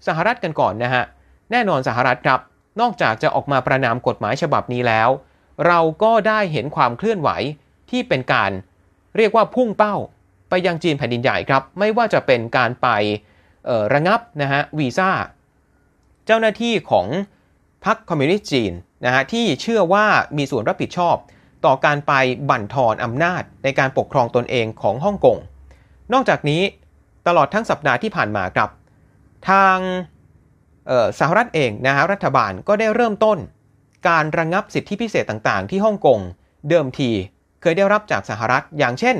[0.07, 1.05] สหรัฐกันก่อนนะฮะ
[1.51, 2.41] แน่นอนสหรัฐครับ
[2.81, 5.09] นอกจากจะออกมาประนามกฎหมายฉบับนี้แล้ว
[5.67, 7.31] เราก็ได้เห็นความเคลื่อนไหว
[7.91, 8.51] ที่เป็นการ
[9.17, 9.95] เรียกว่าพุ่งเป้า
[10.49, 12.89] ไปยังจีนแผ่นดินใหญ่ครับ ไม่ว่าจะเป็นการไป
[13.95, 15.11] ระงับนะฮะวีซ่า
[16.27, 17.07] เจ้าหน้าที่ของ
[17.85, 18.73] พรรคคอมมิวนิสต์จีน
[19.05, 21.17] นะฮะที่เชื่อว่ามีส่วนรับผิดชอบ
[21.65, 22.13] ต่อการไป
[22.51, 25.37] บั่นทอนอำนาจในการปกครองตนเองของฮ่องกง
[26.13, 26.63] นอกจากนี้
[27.27, 28.71] ตลอดทั้งสัปดาห์ที่ผ่านมาครับ
[29.51, 29.79] ทาง
[31.19, 33.39] สหรัฐเองนะฮะรัฐบาลก็ได้เริ่มต้น
[34.09, 36.19] การระงงับสิทธิพิเศษต่างๆ ที่ฮ่องกง
[36.69, 37.11] เดิมที
[37.61, 39.17] เคยได้รับจากสหรัฐ อย่างเช่น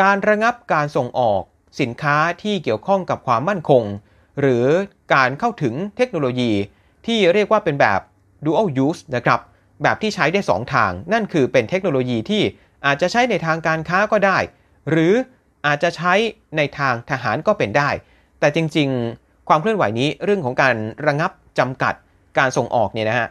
[0.00, 1.42] การระงับการส่งออก
[1.80, 3.84] สินค้าที่เกี่ยวข้องกับความมั่นคง
[4.40, 4.66] หรือ
[5.14, 6.52] การเข้าถึงเทคโนโลยี
[7.06, 8.00] ที่เรียกว่าเป็นแบบ
[8.44, 9.40] dual use นะครับ
[9.82, 12.42] แบบที่ใช้ได้ 2 ทาง นั่นคือเป็นเทคโนโลยีที่
[12.86, 14.38] อาจจะใช้ในทางการค้าก็ได้
[14.90, 15.12] หรือ
[15.66, 16.12] อาจจะใช้
[16.56, 17.90] ในทางทหารก็เป็นได้
[18.40, 20.74] แต่จริงๆ ความเคลื่อนไหวนี้เรื่องของการ
[21.06, 21.94] ระงับจำกัด
[22.38, 23.28] การส่งออกเนี่ยนะฮะ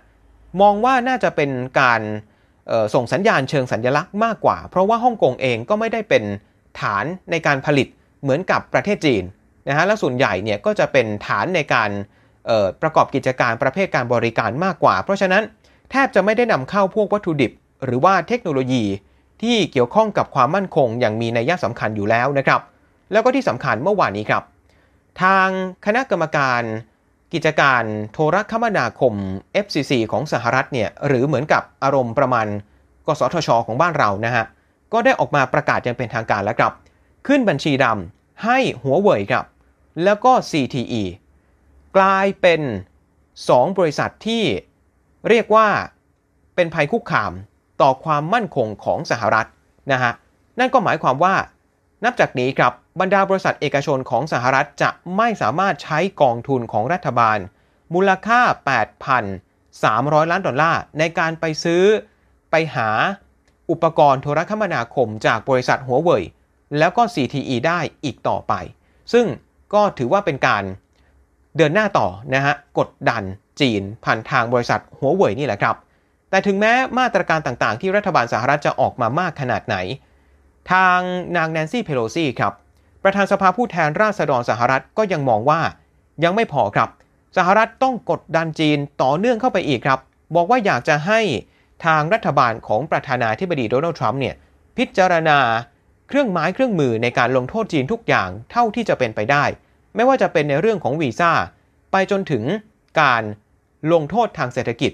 [0.61, 1.51] มองว่าน่าจะเป็น
[1.81, 2.01] การ
[2.93, 6.23] ส่งสัญญาณเชิงสัญญลักษณ์มากกว่า เพราะว่าฮ่องกงเองก็ไม่ได้เป็น
[6.79, 7.87] ฐานในการผลิต
[8.23, 9.23] เหมือนกับประเทศจีน
[9.67, 11.89] นะฮะและส่วนใหญ่เนี่ยก็จะเป็นฐานในการ
[12.81, 15.43] ประกอบกิจการประเภทการบริการมากกว่า เพราะฉะนั้น
[15.91, 17.51] แทบจะไม่ได้นำเข้าพวกวัตถุดิบ
[17.85, 18.83] หรือว่าเทคโนโลยี
[19.41, 22.61] ที่เกี่ยวข้องกับความมั่นคงอย่างมีนัยสำคัญอยู่แล้วนะครับ
[23.11, 24.43] แล้วก็ที่สำคัญเมื่อวานนี้ครับ
[25.21, 25.47] ทาง
[25.85, 26.61] คณะกรรมการ
[27.33, 29.13] กิจการโทรคมนาคม
[29.65, 32.47] FCC ของสหรัฐเนี่ยหรือเหมือนกับอารมณ์ประมาณ
[33.07, 34.45] กสทช ของบ้านเรานะฮะ
[34.93, 36.73] ก็ได้ออกมาประกาศอย่างเป็นทางการแล้วครับ
[37.27, 39.45] ขึ้นบัญชีดำให้หัวเว่ยครับ
[40.03, 41.03] แล้วก็ CTE
[41.97, 42.61] กลายเป็น
[43.19, 44.43] 2 บริษัทที่
[45.29, 45.67] เรียกว่า
[46.55, 47.31] เป็นภัยคุกคาม
[47.81, 49.47] ต่อความมั่นคงของสหรัฐ
[49.91, 50.13] นะฮะ
[50.59, 51.35] นั่นก็หมายความว่า
[52.03, 57.37] นับจากนี้ครับบรรดาบริษัทเอกชนของสหรัฐจะไม่สามารถใช้กองทุนของรัฐบาล
[57.93, 58.41] มูลค่า
[59.35, 61.83] 8,300 ล้านดอลลาร์ในการไปซื้อ
[62.51, 62.89] ไปหา
[63.71, 66.23] อุปกรณ์โทรคมนาคมจากบริษัทหัวเว่ย
[66.77, 68.53] แล้วก็ CTE ได้อีกต่อไป
[69.13, 69.25] ซึ่ง
[69.73, 70.63] ก็ถือว่าเป็นการ
[71.57, 73.23] เดินหน้าต่อนะฮะกดดัน
[73.61, 75.75] จีนผ่านทางบริษัทหัวเว่ยนี่แหละครับ
[76.29, 79.75] แต่ถึงแม้มาตรการต่างๆ ที่รัฐบาลสหรัฐจะออกมามากขนาดไหน
[80.71, 80.99] ทาง
[81.37, 82.53] นางแนนซี่เพโลซีครับ
[83.03, 85.61] ประธานสภาผู้แทนราษฎรสหรัฐก็ยังมองว่า
[86.23, 86.89] ยังไม่พอครับ
[87.37, 89.99] สหรัฐต้องกดดันจีนต่อเนื่องเข้าไปอีกครับ
[90.35, 91.19] บอกว่าอยากจะให้
[91.85, 94.35] ทางรัฐบาลของประธานาธิบดีโดนัลด์ทรัมป์เนี่ย
[94.77, 95.37] พิจารณา
[96.11, 99.43] เครื่องไม้เครื่องมือในการลงโทษจีนทุกอย่างเท่าที่จะเป็นไปได้
[99.95, 101.31] ไม่ว่าจะเป็นในเรื่องของวีซ่า
[101.91, 102.43] ไปจนถึง
[103.01, 103.23] การ
[103.93, 104.91] ลงโทษทางเศรษฐกิจ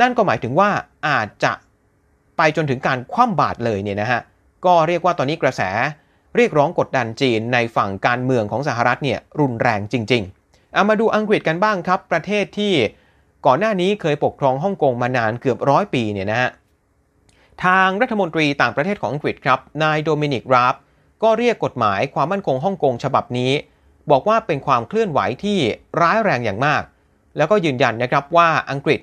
[0.00, 0.70] นั่นก็หมายถึงว่า
[1.08, 1.52] อาจจะ
[2.36, 4.20] ไปจนถึงการคว่ำบาตรเลยเนี่ยนะฮะ
[4.64, 5.62] ก็เรียกว่าตอนนี้กระแส
[6.36, 12.72] เรียกร้องกดดันจีนในฝั่งการเมืองของสหรัฐเนี่ยรุนแรงจริงๆเอามาดูอังกฤษกันบ้างครับ ประเทศที่
[13.46, 16.50] ก่อนหน้านี้เคยปกครองฮ่องกงมานานเกือบร้อยปีเนี่ยนะฮะ
[17.64, 20.74] ทางรัฐมนตรีต่างประเทศของอังกฤษครับ นายโดมินิกราฟ
[21.22, 23.52] ก็เรียกกฎหมายความมั่นคงฮ่องกงฉบับนี้
[24.10, 25.58] บอกว่าเป็นความเคลื่อนไหวที่
[26.00, 26.82] ร้ายแรงอย่างมาก
[27.36, 29.00] แล้วก็ยืนยันนะครับว่าอังกฤษ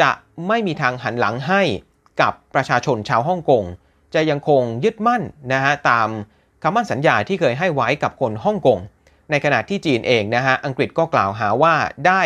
[0.00, 0.10] จะ
[0.48, 1.62] ไม่มีทางหันหลังให้
[2.20, 3.64] กับประชาชนชาวฮ่องกง
[4.14, 6.08] จะยังคงยึดมั่นนะฮะตาม
[6.62, 8.78] คำมั่นสัญญาที่เคยให้ไว้กับคนฮ่องกง
[9.30, 11.74] ในขณะที่จีนเองนะฮะอังกฤษก็กล่าวหาว่า
[12.06, 12.22] ได้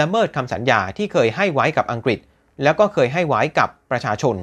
[0.00, 2.18] ละเมิดคำสัญญาที่เคยให้ไว้กับอังกฤษ
[2.62, 4.36] แล้วก็เคยให้ไว้กับประชาชน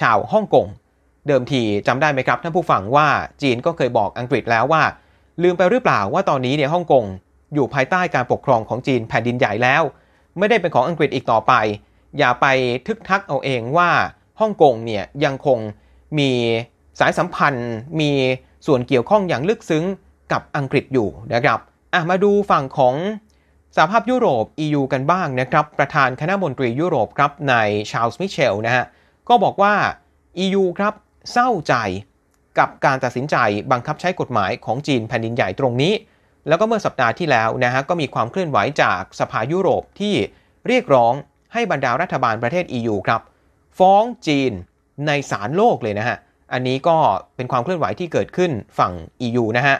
[0.00, 0.66] ชาวฮ่องกง
[1.26, 3.08] เดิมทีจำได้ไหมครับท่านผู้ฟังว่า
[3.42, 4.82] จีนก็เคยบอกอังกฤษแล้วว่า
[5.42, 7.04] ลืมไปหรือเปล่าว่าตอนนี้เนี่ยฮ่องกง
[7.54, 9.82] อยู่ภายใต้การปกครองของจีนแผ่นดินใหญ่แล้ว
[10.38, 11.52] ไม่ได้เป็นของอังกฤษอีกต่อไป
[12.18, 12.46] อย่าไป
[12.86, 13.90] ทึกทักเอาเองว่า
[14.40, 15.58] ฮ่องกงเนี่ยยังคง
[16.18, 16.30] มี
[17.00, 18.10] สายสัมพันธ์ มี
[18.66, 19.84] ส่วนเกี่ยวข้องอย่างลึกซึ้ง
[20.32, 21.58] กับอังกฤษอยู่นะครับ
[21.94, 22.94] อะมาดูฝั่งของ
[23.76, 27.54] สหภาพยุโรป EU กันบ้างนะครับ ประธานคณะมนตรียุโรปครับใน
[27.90, 28.84] ชาลส์มิเชลนะฮะ
[29.28, 29.74] ก็บอกว่า
[30.44, 30.94] EU ครับ
[31.32, 31.74] เศร้าใจ
[32.58, 33.36] กับการตัดสินใจ
[33.72, 35.92] บังคับใช้กฎหมายของจีนแผ่นดินใหญ่ตรงนี้
[36.48, 40.14] แล้วก็เมื่อสัปดาห์ที่แล้วนะฮะก็มีความเคลื่อนไหวจากสภายุโรปที่
[40.66, 41.14] เรียกร้อง
[41.52, 43.20] ให้บรรดารัฐบาลประเทศ EU ครับ
[43.78, 44.52] ฟ้องจีน
[45.06, 46.16] ในศาลโลกเลยนะฮะ
[46.52, 46.96] อันนี้ก็
[47.36, 48.92] เป็นความเคลื่อนไหวที่เกิดขึ้นฝั่ง
[49.26, 49.76] EU นะฮะ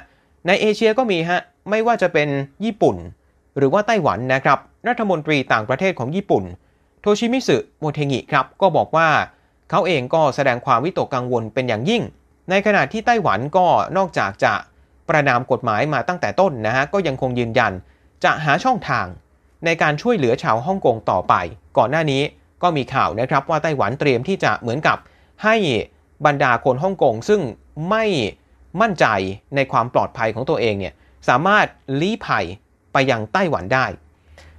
[0.46, 2.28] ในเอเชียก็มีฮะ ไม่ว่าจะเป็น
[2.64, 2.96] ญี่ปุ่น
[3.56, 4.58] หรือว่าไต้หวันนะครับ
[4.88, 6.44] รัฐมนตรีต่างประเทศของญี่ปุ่น
[7.00, 9.08] โทชิมิสึ โมเทงิครับ ก็บอกว่า
[9.70, 12.02] เขาเองก็แสดงความวิตกกังวลเป็นอย่างยิ่ง
[12.50, 14.52] ในขณะที่ไต้หวันก็นอกจากจะ
[15.08, 17.72] ประนามกฎหมายมาตั้งแต่ต้นนะฮะก็ยังคงยืนยัน
[18.24, 19.06] จะหาช่องทาง
[19.64, 21.34] ในการช่วยเหลือชาวฮ่องกงต่อไป
[21.78, 22.22] ก่อนหน้านี้
[22.62, 24.98] ก็มีข่าวนะครับว่าไต้หวันเตรียมที่จะเหมือนกับ
[25.44, 25.56] ให้
[26.26, 27.40] บรรดาคนฮ่องกงซึ่ง
[27.90, 28.04] ไม่
[28.80, 29.06] มั่นใจ
[29.54, 30.94] ในความปลอดภัยของตัวเองเนี่ย
[31.28, 31.66] สามารถ
[32.00, 32.44] ลี้ภัย
[32.92, 33.86] ไปยังไต้หวันได้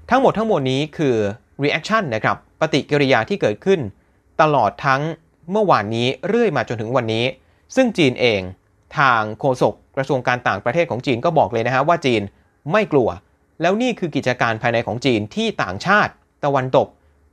[0.10, 1.16] ทั้งหมดทั้งมวลนี้คือ
[1.64, 3.80] reaction นะครับปฏิกิริยาที่เกิดขึ้น
[4.42, 5.02] ตลอดทั้ง
[5.52, 7.26] เมื่อวานนี้เรื่อยมาจนถึงวันนี้
[7.76, 8.42] ซึ่งจีนเอง
[8.98, 12.22] ทางโฆษกกระทรวงการต่างประเทศของจีนก็บอกเลยนะฮะว่าจีน
[12.72, 13.10] ไม่กลัว
[13.62, 16.12] แล้วนี่คือกิจการภายในของจีนที่ต่างชาติ
[16.46, 16.88] ตะวันตก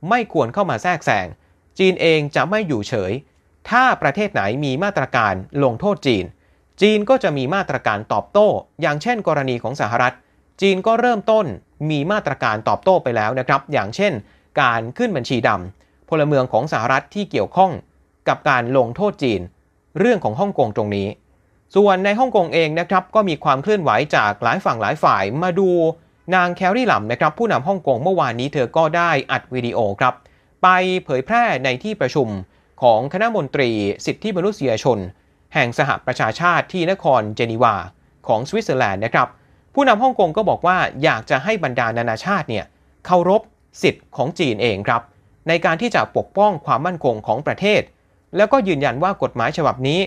[0.09, 1.27] ไม่ควรเข้ามาแทรกแซง
[1.79, 3.11] จีนเองจะไม่อยู่เฉย
[3.69, 6.25] ถ้าประเทศไหนมีมาตรการลงโทษจีน
[6.81, 8.47] จีนก็จะมีมาตรการตอบโต้
[8.81, 10.13] อย่างเช่น กรณีของสหรัฐ
[10.61, 11.45] จีนก็เริ่มต้น
[11.89, 14.13] มีมาตรการตอบโต้ไปแล้วนะครับ อย่างเช่น
[14.61, 15.76] การขึ้นบัญชีดำ
[16.09, 17.71] พลเมืองของสหรัฐที่เกี่ยวข้อง
[18.27, 19.41] กับการลงโทษจีน
[19.99, 21.07] เรื่องของฮ่องกงตรงนี้
[21.75, 25.69] ส่วนในฮ่องกงเองนะครับก็มีความเคลื่อนไหวจากหลายฝั่งหลายฝ่ายมาดู
[26.35, 30.13] นางแคลรี่หลัมนะครับผู้นำฮ่องกงเมื่อวานนี้เธอก็ได้อัดวิดีโอครับ
[30.63, 30.67] ไป
[31.05, 32.27] เผยแพร่ในที่ประชุม
[32.81, 33.71] ของคณะมนตรี
[34.05, 34.99] สิทธิมนุษยชน
[35.53, 37.75] แห่งสหประชาชาติที่นครเจนีวา
[38.27, 39.27] ของสวิตเซอร์แลนด์นะครับ
[39.73, 42.65] ผู้นำฮ่องกงก็บอกว่าอยากจะให้บรรดานานาชาติเนี่ย
[43.05, 43.41] เคารพ
[43.81, 45.01] สิทธิ์ของจีนเองครับ
[45.47, 47.81] ในการที่จะปกป้องความมั่นคงของประเทศ
[48.35, 49.99] แล้วก็ยืนยันว่ากฎหมายฉบับนี้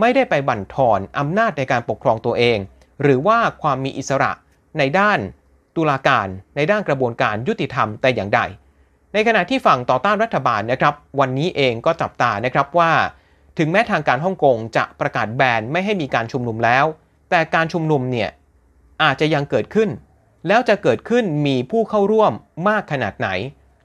[0.00, 2.58] ไม่ได้ไปบั่นทอนอำนาจในการปกครองตัวเอง
[3.02, 4.32] หรือว่าความมีอิสระ
[4.78, 5.18] ในด้าน
[5.76, 8.40] ตุลาการ ในด้านกระบวนการยุติธรรมแต่อย่างใด
[9.14, 12.92] ในขณะที่ฝั่งต่อต้านรัฐบาลนะครับ วันนี้เองก็จับตานะครับว่า
[13.58, 16.84] ถึงแม้ทางการฮ่องกงจะประกาศแบนไม่ให้มีการชุมนุมแล้ว
[17.30, 18.30] แต่การชุมนุมเนี่ย
[19.02, 19.88] อาจจะยังเกิดขึ้น
[20.48, 22.32] แล้วจะเกิดขึ้นมีผู้เข้าร่วม
[22.68, 23.28] มากขนาดไหน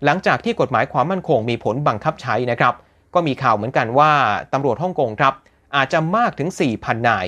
[0.06, 2.74] หลังจากที่กฎหมายความมั่นคงมีผลบังคับใช้นะครับ
[3.14, 4.12] ก็มีข่าวเหมือนกันว่า
[4.54, 5.34] ตำรวจฮ่องกงครับ
[5.76, 7.26] อาจจะมากถึง 4,000 นาย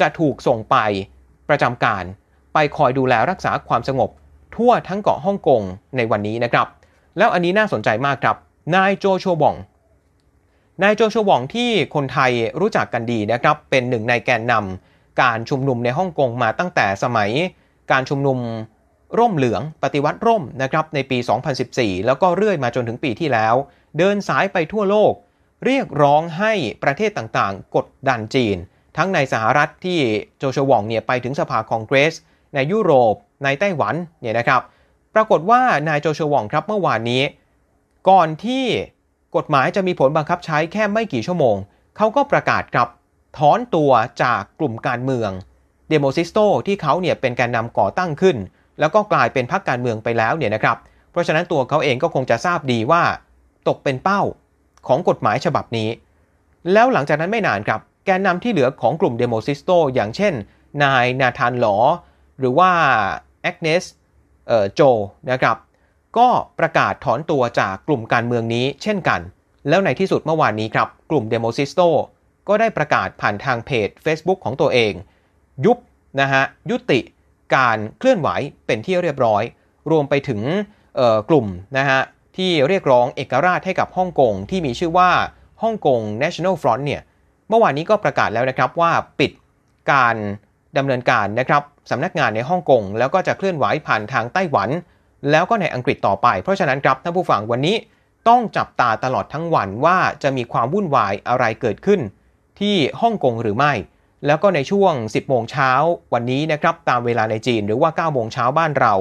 [0.00, 0.76] จะถูกส่งไป
[1.48, 2.04] ประจำการ
[2.54, 4.10] ไปคอยดูแลรักษาความสงบ
[4.56, 5.62] ทั่วทั้งเกาะฮ่องกง
[5.96, 6.66] ในวันนี้นะครับ
[7.18, 8.36] แล้วอันนี้น่าสนใจมากครับ
[8.74, 9.54] นายโจโชบอง
[10.82, 17.30] นายโจโชบองที่คนไทยรู้จักกันดีนะครับ เป็นหนึ่งในแกนนำการชุมนุมในฮ่องกงมาตั้งแต่สมัย
[17.90, 18.38] การชุมนุม
[19.18, 21.18] ร่มเหลืองปฏิวัติร่มนะครับในปี
[21.62, 23.54] 2014 แล้วก็เรื่อยมาจนถึงปีที่แล้ว
[23.98, 25.12] เดินสายไปทั่วโลก
[25.64, 28.56] เรียกร้องให้ประเทศต่างๆ กดดันจีน
[28.96, 29.98] ทั้งในสหรัฐที่
[30.38, 32.14] โจชวองเนี่ยไปถึงสภาคองเกรส
[32.54, 33.14] ในยุโรป
[33.44, 34.62] ในไต้หวันเนี่ยนะครับ
[35.14, 37.22] ปรากฏว่านายโจชวองครับเมื่อวานนี้
[38.08, 38.64] ก่อนที่
[39.36, 41.56] กฎหมายจะมีผลบังคับใช้แค่ไม่กี่ชั่วโมง
[41.96, 42.88] เขาก็ประกาศครับ
[43.38, 43.92] ถอนตัว
[44.22, 45.30] จากกลุ่มการเมือง
[45.90, 48.36] เดโมซิสโตที่เขาเนี่ยเป็นแกนนำก่อตั้งขึ้น
[48.80, 50.76] แล้วก็กลายเป็นพรรคการเมืองไปแล้วเนี่ยนะครับ
[51.10, 53.02] เพราะฉะนั้นตัวเขาเองก็คงจะทราบดีว่า
[53.68, 54.20] ตกเป็นเป้า
[54.88, 55.88] ของกฎหมายฉบับนี้
[56.72, 60.34] แล้วหลังจากนั้นไม่นานครับ แกนนำที่เหลือของกลุ่มเดโมซิสโตอย่างเช่น
[60.84, 61.76] นายนาธานหลอ
[62.38, 62.70] หรือว่า
[63.42, 63.84] แอกเนส
[64.74, 64.80] โจ
[65.30, 65.56] นะครับ
[66.18, 69.20] ก็ประกาศถอนตัวจากกลุ่มการเมืองนี้เช่นกัน
[69.68, 71.80] แล้วในที่สุดเมื่อวานนี้ครับ กลุ่มเดโมซิสโต
[72.48, 74.92] ก็ได้ประกาศผ่านทางเพจ Facebook ของตัวเอง
[75.64, 75.78] ยุบ
[76.20, 77.00] นะฮะยุติ
[77.54, 78.28] การเคลื่อนไหว
[78.66, 79.42] เป็นที่เรียบร้อย
[79.90, 80.40] รวมไปถึง
[81.30, 81.46] กลุ่ม
[81.78, 82.00] นะฮะ
[82.36, 85.10] ที่เรียกร้องเอกราชให้กับฮ่องกงที่มีชื่อว่า
[85.62, 87.02] ฮ่องกง National Front เนี่ย
[87.48, 89.32] เมื่อวานนี้ก็ประกาศแล้วนะครับว่าปิด
[89.92, 90.16] การ
[90.76, 94.68] ดำเนินการนะครับสำนักงานในฮ่องกงแล้วก็จะเคลื่อนไหวผ่านทางไต้หวัน
[95.30, 97.76] แล้วก็ในอังกฤษต่อไป เพราะฉะนั้นครับท่านผู้ฟังวันนี้
[98.28, 102.00] ต้องจับตาตลอดทั้งวันว่าจะมีความวุ่นวายอะไรเกิดขึ้น
[102.60, 103.72] ที่ฮ่องกงหรือไม่
[104.26, 105.70] แล้วก็ในช่วง 10 โมงเช้า
[106.12, 108.94] วันนี้นะครับตามเวลาในจีนหรือว่า 9 โมงเช้าบ้านเรา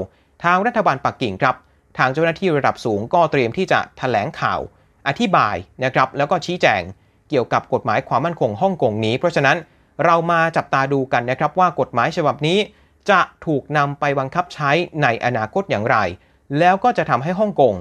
[0.44, 1.56] ทางรัฐบาลปักกิ่งครับ
[1.98, 4.60] ทางเจ้าหน้าที่ระดับสูงก็เตรียมที่จะถแถลงข่าว
[5.08, 6.82] อธิบายนะครับแล้วก็ชี้แจง
[7.30, 9.58] เกี่ยวกับกฎหมายความมั่นคงฮ่องกงนี้ เพราะฉะนั้น
[10.06, 12.60] เรามาจับตาดูกันนะครับว่ากฎหมายฉบับนี้
[13.10, 15.98] จะถูกนำไปบังคับใช้ในอนาคตอย่างไร
[16.60, 17.76] แล้วก็จะทำให้ฮ่องกง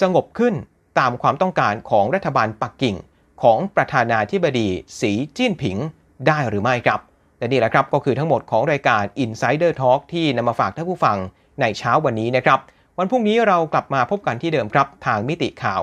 [0.00, 0.54] สงบขึ้น
[0.98, 2.96] ตามความต้องการของรัฐบาลปักกิ่ง
[3.42, 4.68] ของประธานาธิบดี
[5.00, 5.78] สีจิ้นผิง
[6.28, 7.00] ได้หรือไม่ครับ
[7.38, 11.18] และนี่แหละครับก็คือทั้งหมดของรายการ Insider Talk ที่นำมาฝากท่านผู้ฟัง
[11.60, 12.58] ในเช้าวันนี้นะครับ
[12.98, 15.80] วันพรุ่งนี้เรากลับมาพบกันที่เดิมครับ ทางมิติข่าว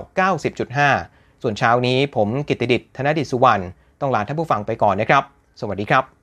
[0.69, 3.63] 90.5 ส่วนเช้านี้ผมกิตติดิษฐ์ธนดิษฐ์สุวรรณ
[4.01, 5.23] ต้องลาท่านผู้ฟังไปก่อนนะครับ
[5.59, 6.18] สวัสดีครับ